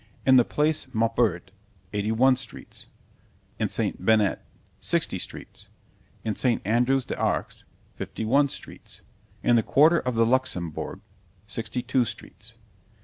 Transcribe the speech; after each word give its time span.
In 0.25 0.35
the 0.35 0.43
Place 0.43 0.87
Maubert, 0.95 1.51
eighty 1.93 2.11
one 2.11 2.35
streets. 2.35 2.87
In 3.59 3.69
St. 3.69 4.03
Bennet, 4.03 4.43
sixty 4.79 5.19
streets. 5.19 5.67
In 6.23 6.33
St. 6.33 6.59
Andrews 6.65 7.05
de 7.05 7.15
Arcs, 7.15 7.65
fifty 7.93 8.25
one 8.25 8.49
streets. 8.49 9.01
In 9.43 9.57
the 9.57 9.61
quarter 9.61 9.99
of 9.99 10.15
the 10.15 10.25
Luxembourg, 10.25 11.01
sixty 11.45 11.83
two 11.83 12.03
streets. 12.05 12.55